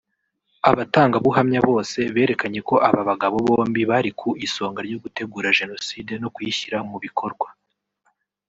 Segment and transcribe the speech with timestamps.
[0.69, 6.77] Abatangabuhamya bose berekanye ko aba bagabo bombi bari ku isonga ryo gutegura Jenoside no kuyishyira
[6.89, 7.47] mu bikorwa